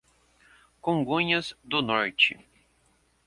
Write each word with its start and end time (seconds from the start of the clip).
Congonhas 0.81 1.53
do 1.63 1.79
Norte 1.83 2.35